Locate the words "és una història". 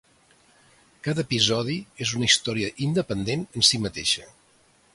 2.05-2.73